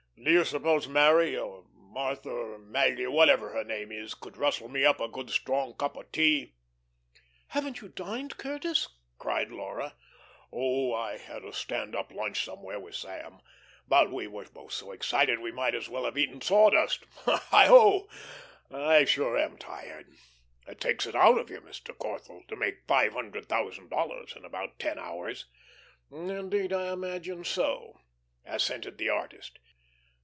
Do 0.23 0.29
you 0.29 0.45
suppose 0.45 0.87
Mary, 0.87 1.35
or 1.35 1.65
Martha, 1.73 2.29
or 2.29 2.59
Maggie, 2.59 3.05
or 3.05 3.11
whatever 3.11 3.53
her 3.53 3.63
name 3.63 3.91
is, 3.91 4.13
could 4.13 4.37
rustle 4.37 4.69
me 4.69 4.83
a 4.83 4.93
good 5.11 5.31
strong 5.31 5.73
cup 5.73 5.97
of 5.97 6.11
tea. 6.11 6.53
"Haven't 7.47 7.81
you 7.81 7.89
dined, 7.89 8.37
Curtis?" 8.37 8.87
cried 9.17 9.49
Laura. 9.51 9.95
"Oh, 10.53 10.93
I 10.93 11.17
had 11.17 11.43
a 11.43 11.51
stand 11.51 11.95
up 11.95 12.11
lunch 12.11 12.45
somewhere 12.45 12.79
with 12.79 12.93
Sam. 12.93 13.39
But 13.87 14.11
we 14.11 14.27
were 14.27 14.45
both 14.45 14.73
so 14.73 14.91
excited 14.91 15.39
we 15.39 15.51
might 15.51 15.73
as 15.73 15.89
well 15.89 16.05
have 16.05 16.19
eaten 16.19 16.39
sawdust. 16.39 17.03
Heigho, 17.25 18.07
I 18.69 19.05
sure 19.05 19.39
am 19.39 19.57
tired. 19.57 20.07
It 20.67 20.79
takes 20.79 21.07
it 21.07 21.15
out 21.15 21.39
of 21.39 21.49
you, 21.49 21.61
Mr. 21.61 21.97
Corthell, 21.97 22.47
to 22.47 22.55
make 22.55 22.85
five 22.87 23.13
hundred 23.13 23.49
thousand 23.49 23.91
in 24.35 24.45
about 24.45 24.77
ten 24.77 24.99
hours." 24.99 25.47
"Indeed 26.11 26.71
I 26.71 26.93
imagine 26.93 27.43
so," 27.43 28.01
assented 28.45 28.99
the 28.99 29.09
artist. 29.09 29.57